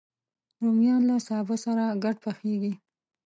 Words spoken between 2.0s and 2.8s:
ګډ پخېږي